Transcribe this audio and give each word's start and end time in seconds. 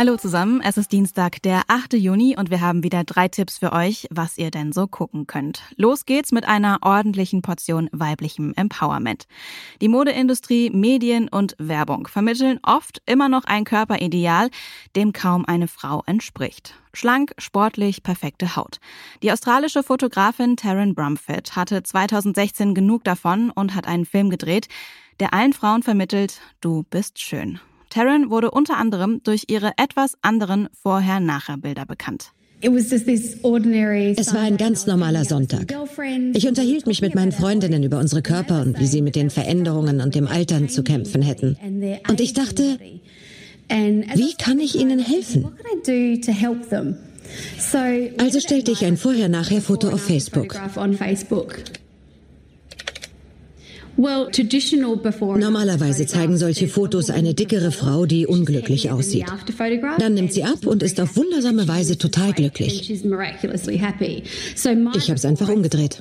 Hallo 0.00 0.16
zusammen, 0.16 0.60
es 0.60 0.76
ist 0.76 0.92
Dienstag, 0.92 1.42
der 1.42 1.62
8. 1.66 1.94
Juni 1.94 2.36
und 2.38 2.50
wir 2.50 2.60
haben 2.60 2.84
wieder 2.84 3.02
drei 3.02 3.26
Tipps 3.26 3.58
für 3.58 3.72
euch, 3.72 4.06
was 4.12 4.38
ihr 4.38 4.52
denn 4.52 4.70
so 4.70 4.86
gucken 4.86 5.26
könnt. 5.26 5.60
Los 5.74 6.06
geht's 6.06 6.30
mit 6.30 6.44
einer 6.44 6.78
ordentlichen 6.82 7.42
Portion 7.42 7.88
weiblichem 7.90 8.54
Empowerment. 8.54 9.26
Die 9.80 9.88
Modeindustrie, 9.88 10.70
Medien 10.70 11.28
und 11.28 11.56
Werbung 11.58 12.06
vermitteln 12.06 12.60
oft 12.62 13.02
immer 13.06 13.28
noch 13.28 13.42
ein 13.46 13.64
Körperideal, 13.64 14.50
dem 14.94 15.12
kaum 15.12 15.44
eine 15.46 15.66
Frau 15.66 16.04
entspricht. 16.06 16.74
Schlank, 16.92 17.32
sportlich, 17.36 18.04
perfekte 18.04 18.54
Haut. 18.54 18.78
Die 19.24 19.32
australische 19.32 19.82
Fotografin 19.82 20.56
Taryn 20.56 20.94
Brumfitt 20.94 21.56
hatte 21.56 21.82
2016 21.82 22.72
genug 22.72 23.02
davon 23.02 23.50
und 23.50 23.74
hat 23.74 23.88
einen 23.88 24.06
Film 24.06 24.30
gedreht, 24.30 24.68
der 25.18 25.34
allen 25.34 25.54
Frauen 25.54 25.82
vermittelt, 25.82 26.40
du 26.60 26.84
bist 26.88 27.20
schön. 27.20 27.58
Taryn 27.88 28.30
wurde 28.30 28.50
unter 28.50 28.76
anderem 28.76 29.20
durch 29.22 29.44
ihre 29.48 29.72
etwas 29.76 30.14
anderen 30.22 30.68
Vorher-Nachher-Bilder 30.82 31.86
bekannt. 31.86 32.32
Es 32.60 32.70
war 34.34 34.40
ein 34.40 34.56
ganz 34.56 34.86
normaler 34.86 35.24
Sonntag. 35.24 35.72
Ich 36.34 36.48
unterhielt 36.48 36.86
mich 36.88 37.00
mit 37.00 37.14
meinen 37.14 37.30
Freundinnen 37.30 37.84
über 37.84 37.98
unsere 37.98 38.20
Körper 38.20 38.62
und 38.62 38.80
wie 38.80 38.86
sie 38.86 39.00
mit 39.00 39.14
den 39.14 39.30
Veränderungen 39.30 40.00
und 40.00 40.16
dem 40.16 40.26
Altern 40.26 40.68
zu 40.68 40.82
kämpfen 40.82 41.22
hätten. 41.22 41.56
Und 42.08 42.20
ich 42.20 42.32
dachte, 42.32 42.78
wie 43.70 44.34
kann 44.34 44.58
ich 44.58 44.74
ihnen 44.74 44.98
helfen? 44.98 45.46
Also 48.18 48.40
stellte 48.40 48.72
ich 48.72 48.84
ein 48.84 48.96
Vorher-Nachher-Foto 48.96 49.90
auf 49.90 50.02
Facebook. 50.02 50.56
Normalerweise 53.98 56.06
zeigen 56.06 56.38
solche 56.38 56.68
Fotos 56.68 57.10
eine 57.10 57.34
dickere 57.34 57.72
Frau, 57.72 58.06
die 58.06 58.26
unglücklich 58.26 58.92
aussieht. 58.92 59.26
Dann 59.98 60.14
nimmt 60.14 60.32
sie 60.32 60.44
ab 60.44 60.66
und 60.66 60.84
ist 60.84 61.00
auf 61.00 61.16
wundersame 61.16 61.66
Weise 61.66 61.98
total 61.98 62.32
glücklich. 62.32 62.88
Ich 62.90 63.04
habe 63.04 63.54
es 65.14 65.24
einfach 65.24 65.48
umgedreht. 65.48 66.00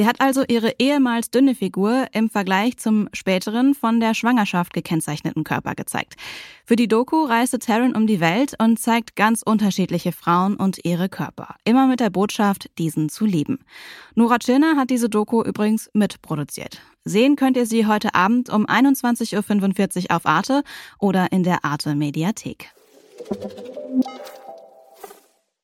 Sie 0.00 0.06
hat 0.06 0.22
also 0.22 0.44
ihre 0.48 0.76
ehemals 0.78 1.30
dünne 1.30 1.54
Figur 1.54 2.06
im 2.12 2.30
Vergleich 2.30 2.78
zum 2.78 3.10
späteren 3.12 3.74
von 3.74 4.00
der 4.00 4.14
Schwangerschaft 4.14 4.72
gekennzeichneten 4.72 5.44
Körper 5.44 5.74
gezeigt. 5.74 6.14
Für 6.64 6.74
die 6.74 6.88
Doku 6.88 7.26
reiste 7.26 7.58
Taryn 7.58 7.94
um 7.94 8.06
die 8.06 8.18
Welt 8.18 8.54
und 8.58 8.80
zeigt 8.80 9.14
ganz 9.14 9.42
unterschiedliche 9.42 10.12
Frauen 10.12 10.56
und 10.56 10.82
ihre 10.86 11.10
Körper. 11.10 11.54
Immer 11.66 11.86
mit 11.86 12.00
der 12.00 12.08
Botschaft, 12.08 12.70
diesen 12.78 13.10
zu 13.10 13.26
lieben. 13.26 13.58
Nora 14.14 14.38
Tschirner 14.38 14.76
hat 14.78 14.88
diese 14.88 15.10
Doku 15.10 15.42
übrigens 15.42 15.90
mitproduziert. 15.92 16.80
Sehen 17.04 17.36
könnt 17.36 17.58
ihr 17.58 17.66
sie 17.66 17.84
heute 17.84 18.14
Abend 18.14 18.48
um 18.48 18.64
21.45 18.64 20.04
Uhr 20.04 20.16
auf 20.16 20.24
Arte 20.24 20.62
oder 20.98 21.30
in 21.30 21.42
der 21.42 21.62
Arte 21.66 21.94
Mediathek. 21.94 22.72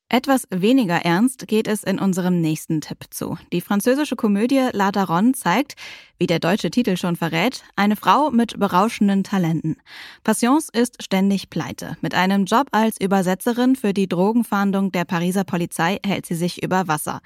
Etwas 0.09 0.47
weniger 0.51 1.05
ernst 1.05 1.49
geht 1.49 1.67
es 1.67 1.83
in 1.83 1.99
unserem 1.99 2.41
nächsten 2.41 2.81
Tipp 2.81 3.07
zu. 3.11 3.39
Die 3.53 3.61
französische 3.61 4.15
Komödie 4.15 4.69
La 4.71 4.93
Daronne 4.93 5.33
zeigt, 5.33 5.75
wie 6.17 6.29
der 6.29 6.39
deutsche 6.39 6.71
Titel 6.71 6.97
schon 6.97 7.17
verrät, 7.17 7.65
eine 7.75 7.97
Frau 7.97 8.31
mit 8.31 8.57
berauschenden 8.57 9.25
Talenten. 9.25 9.79
Patience 10.23 10.69
ist 10.73 11.03
ständig 11.03 11.51
pleite. 11.51 11.97
Mit 12.03 12.15
einem 12.15 12.45
Job 12.45 12.69
als 12.71 13.01
Übersetzerin 13.01 13.75
für 13.75 13.93
die 13.93 14.09
Drogenfahndung 14.09 14.93
der 14.93 15.05
Pariser 15.07 15.43
Polizei 15.43 15.99
hält 16.07 16.25
sie 16.25 16.37
sich 16.37 16.63
über 16.63 16.87
Wasser. 16.87 17.21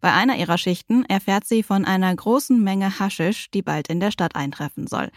Bei 0.00 0.12
einer 0.12 0.36
ihrer 0.36 0.58
Schichten 0.58 1.04
erfährt 1.04 1.44
sie 1.44 1.62
von 1.62 1.84
einer 1.84 2.12
großen 2.14 2.60
Menge 2.60 2.98
Haschisch, 2.98 3.48
die 3.52 3.62
bald 3.62 3.86
in 3.86 4.00
der 4.00 4.10
Stadt 4.10 4.34
eintreffen 4.34 4.88
soll. 4.88 5.12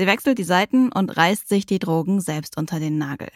Sie 0.00 0.06
wechselt 0.06 0.38
die 0.38 0.44
Seiten 0.44 0.90
und 0.90 1.14
reißt 1.14 1.46
sich 1.46 1.66
die 1.66 1.78
Drogen 1.78 2.22
selbst 2.22 2.56
unter 2.56 2.80
den 2.80 2.96
Nagel. 2.96 3.28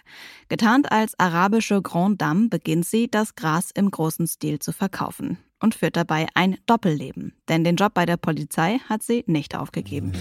Getarnt 0.49 0.91
als 0.91 1.13
arabische 1.19 1.83
Grand 1.83 2.23
Dame 2.23 2.49
beginnt 2.49 2.87
sie, 2.87 3.07
das 3.07 3.35
Gras 3.35 3.71
im 3.75 3.91
großen 3.91 4.27
Stil 4.27 4.61
zu 4.61 4.73
verkaufen 4.73 5.37
und 5.61 5.75
führt 5.75 5.95
dabei 5.95 6.27
ein 6.33 6.57
Doppelleben. 6.65 7.35
Denn 7.51 7.65
den 7.65 7.77
Job 7.77 7.93
bei 7.93 8.07
der 8.07 8.17
Polizei 8.17 8.79
hat 8.89 9.03
sie 9.03 9.25
nicht 9.27 9.55
aufgegeben. 9.55 10.13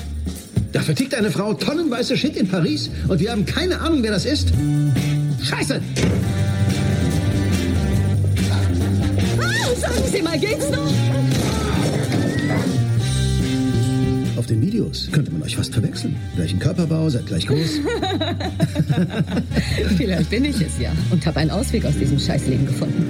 Da 0.73 0.81
vertickt 0.81 1.15
eine 1.15 1.31
Frau 1.31 1.53
tonnenweise 1.53 2.17
Shit 2.17 2.35
in 2.35 2.49
Paris 2.49 2.89
und 3.07 3.21
wir 3.21 3.31
haben 3.31 3.45
keine 3.45 3.79
Ahnung, 3.79 4.03
wer 4.03 4.11
das 4.11 4.25
ist. 4.25 4.51
Scheiße! 5.41 5.81
Ah, 9.39 9.75
sagen 9.79 10.03
Sie 10.11 10.21
mal, 10.21 10.37
geht's 10.37 10.69
noch? 10.69 10.91
Auf 14.43 14.47
den 14.47 14.61
Videos 14.61 15.07
könnte 15.09 15.31
man 15.31 15.41
euch 15.41 15.55
fast 15.55 15.71
verwechseln. 15.71 16.17
Gleichen 16.35 16.59
Körperbau, 16.59 17.07
seid 17.07 17.27
gleich 17.27 17.47
groß. 17.47 17.79
Vielleicht 19.95 20.29
bin 20.29 20.43
ich 20.43 20.59
es 20.59 20.77
ja 20.79 20.91
und 21.11 21.25
habe 21.25 21.39
einen 21.39 21.49
Ausweg 21.49 21.85
aus 21.85 21.97
diesem 21.97 22.19
Scheißleben 22.19 22.65
gefunden. 22.65 23.09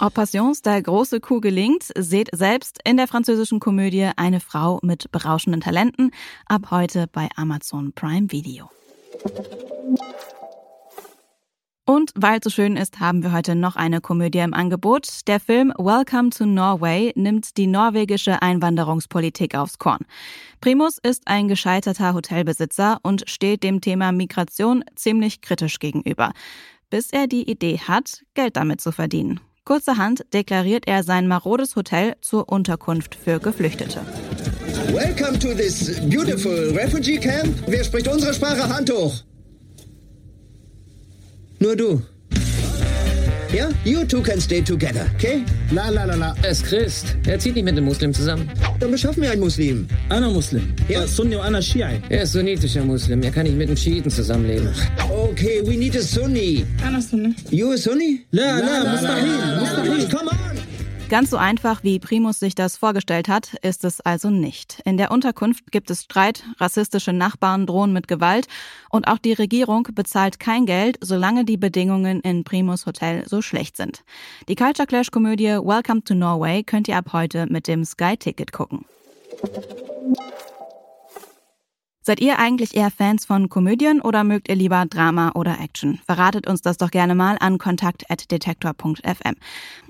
Ob 0.00 0.14
Passions 0.14 0.62
der 0.62 0.82
große 0.82 1.20
Coup 1.20 1.40
gelingt, 1.40 1.92
seht 1.96 2.30
selbst 2.32 2.80
in 2.84 2.96
der 2.96 3.06
französischen 3.06 3.60
Komödie 3.60 4.10
Eine 4.16 4.40
Frau 4.40 4.80
mit 4.82 5.12
berauschenden 5.12 5.60
Talenten 5.60 6.10
ab 6.46 6.72
heute 6.72 7.06
bei 7.06 7.28
Amazon 7.36 7.92
Prime 7.92 8.32
Video. 8.32 8.70
Und 11.86 12.12
weil 12.14 12.38
es 12.38 12.44
so 12.44 12.50
schön 12.50 12.78
ist, 12.78 12.98
haben 12.98 13.22
wir 13.22 13.32
heute 13.32 13.54
noch 13.54 13.76
eine 13.76 14.00
Komödie 14.00 14.38
im 14.38 14.54
Angebot. 14.54 15.06
Der 15.26 15.38
Film 15.38 15.70
Welcome 15.76 16.30
to 16.30 16.46
Norway 16.46 17.12
nimmt 17.14 17.58
die 17.58 17.66
norwegische 17.66 18.40
Einwanderungspolitik 18.40 19.54
aufs 19.54 19.78
Korn. 19.78 20.06
Primus 20.62 20.96
ist 20.96 21.24
ein 21.26 21.46
gescheiterter 21.46 22.14
Hotelbesitzer 22.14 23.00
und 23.02 23.28
steht 23.28 23.62
dem 23.62 23.82
Thema 23.82 24.12
Migration 24.12 24.82
ziemlich 24.94 25.42
kritisch 25.42 25.78
gegenüber, 25.78 26.32
bis 26.88 27.10
er 27.10 27.26
die 27.26 27.50
Idee 27.50 27.78
hat, 27.78 28.22
Geld 28.32 28.56
damit 28.56 28.80
zu 28.80 28.90
verdienen. 28.90 29.40
Kurzerhand 29.66 30.24
deklariert 30.32 30.86
er 30.86 31.02
sein 31.02 31.28
marodes 31.28 31.76
Hotel 31.76 32.16
zur 32.22 32.48
Unterkunft 32.48 33.14
für 33.14 33.40
Geflüchtete. 33.40 34.00
Welcome 34.90 35.38
to 35.38 35.48
this 35.48 36.00
beautiful 36.08 36.74
refugee 36.74 37.18
camp. 37.18 37.54
Wer 37.66 37.84
spricht 37.84 38.08
unsere 38.08 38.32
Sprache? 38.32 38.74
Hand 38.74 38.90
hoch. 38.90 39.22
Nur 41.64 41.76
du. 41.76 42.02
Ja? 43.50 43.70
You 43.84 44.04
two 44.04 44.20
can 44.20 44.38
stay 44.38 44.60
together, 44.60 45.06
okay? 45.14 45.46
La 45.72 45.88
la 45.88 46.04
la 46.04 46.14
la. 46.14 46.34
Es 46.42 46.62
Christ. 46.62 47.16
Er 47.26 47.38
zieht 47.38 47.54
nicht 47.54 47.64
mit 47.64 47.72
einem 47.72 47.86
Muslim 47.86 48.12
zusammen. 48.12 48.50
Dann 48.80 48.90
beschaffen 48.90 49.22
wir 49.22 49.30
einen 49.30 49.40
Muslim. 49.40 49.88
Einer 50.10 50.28
Muslim. 50.28 50.74
Ja. 50.90 51.06
Sunni 51.06 51.36
und 51.36 51.40
einer 51.40 51.62
Shiite. 51.62 52.02
Er 52.10 52.24
ist 52.24 52.32
sunnitischer 52.32 52.84
Muslim. 52.84 53.22
Er 53.22 53.30
kann 53.30 53.44
nicht 53.44 53.56
mit 53.56 53.68
einem 53.68 53.78
Schiiten 53.78 54.10
zusammenleben. 54.10 54.68
Okay, 55.08 55.62
we 55.64 55.78
need 55.78 55.96
a 55.96 56.02
Sunni. 56.02 56.66
Einer 56.86 57.00
Sunni. 57.00 57.34
You 57.50 57.72
a 57.72 57.78
Sunni? 57.78 58.26
La 58.32 58.42
la, 58.42 58.60
la, 58.60 58.82
la, 58.82 58.82
la, 58.82 59.00
la, 59.00 59.00
la, 59.00 59.14
la, 59.14 59.14
la, 59.14 59.62
la, 59.62 59.64
la, 59.64 59.84
la, 59.84 59.94
la, 59.94 60.04
la, 60.04 60.22
la, 60.22 60.33
Ganz 61.10 61.30
so 61.30 61.36
einfach, 61.36 61.84
wie 61.84 61.98
Primus 61.98 62.40
sich 62.40 62.54
das 62.54 62.76
vorgestellt 62.78 63.28
hat, 63.28 63.54
ist 63.62 63.84
es 63.84 64.00
also 64.00 64.30
nicht. 64.30 64.80
In 64.84 64.96
der 64.96 65.10
Unterkunft 65.10 65.70
gibt 65.70 65.90
es 65.90 66.04
Streit, 66.04 66.44
rassistische 66.58 67.12
Nachbarn 67.12 67.66
drohen 67.66 67.92
mit 67.92 68.08
Gewalt 68.08 68.48
und 68.88 69.06
auch 69.06 69.18
die 69.18 69.34
Regierung 69.34 69.86
bezahlt 69.94 70.40
kein 70.40 70.64
Geld, 70.64 70.96
solange 71.02 71.44
die 71.44 71.58
Bedingungen 71.58 72.20
in 72.20 72.42
Primus 72.42 72.86
Hotel 72.86 73.28
so 73.28 73.42
schlecht 73.42 73.76
sind. 73.76 74.02
Die 74.48 74.56
Culture 74.56 74.86
Clash 74.86 75.10
Komödie 75.10 75.58
Welcome 75.58 76.02
to 76.04 76.14
Norway 76.14 76.62
könnt 76.62 76.88
ihr 76.88 76.96
ab 76.96 77.12
heute 77.12 77.46
mit 77.50 77.68
dem 77.68 77.84
Sky 77.84 78.16
Ticket 78.16 78.52
gucken. 78.52 78.86
Seid 82.06 82.20
ihr 82.20 82.38
eigentlich 82.38 82.76
eher 82.76 82.90
Fans 82.90 83.24
von 83.24 83.48
Komödien 83.48 84.02
oder 84.02 84.24
mögt 84.24 84.50
ihr 84.50 84.56
lieber 84.56 84.84
Drama 84.84 85.32
oder 85.34 85.58
Action? 85.58 85.98
Verratet 86.04 86.46
uns 86.46 86.60
das 86.60 86.76
doch 86.76 86.90
gerne 86.90 87.14
mal 87.14 87.38
an 87.40 87.56
kontakt.detektor.fm. 87.56 89.34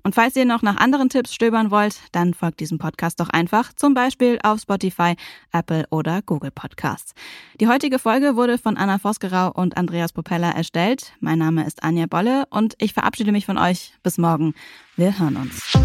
Und 0.05 0.15
falls 0.15 0.37
ihr 0.37 0.45
noch 0.45 0.63
nach 0.63 0.77
anderen 0.77 1.09
Tipps 1.09 1.35
stöbern 1.35 1.73
wollt, 1.73 1.99
dann 2.13 2.33
folgt 2.33 2.61
diesem 2.61 2.79
Podcast 2.79 3.19
doch 3.19 3.31
einfach, 3.31 3.73
zum 3.73 3.95
Beispiel 3.95 4.39
auf 4.45 4.61
Spotify, 4.61 5.17
Apple 5.53 5.87
oder 5.91 6.23
Google 6.23 6.53
Podcasts. 6.53 7.15
Die 7.61 7.67
heutige 7.67 7.99
Folge 7.99 8.37
wurde 8.37 8.59
von 8.59 8.77
Anna 8.77 9.01
Vosgerau 9.03 9.51
und 9.51 9.77
Andreas 9.77 10.13
Propeller 10.13 10.55
erstellt. 10.55 11.15
Mein 11.19 11.41
Name 11.41 11.67
ist 11.67 11.83
Anja 11.83 12.07
Bolle 12.07 12.45
und 12.49 12.77
ich 12.79 12.93
verabschiede 12.93 13.33
mich 13.33 13.45
von 13.45 13.59
euch. 13.59 13.93
Bis 14.05 14.19
morgen. 14.19 14.55
Wir 14.95 15.19
hören 15.19 15.35
uns. 15.35 15.77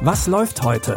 Was 0.00 0.26
läuft 0.26 0.62
heute? 0.62 0.96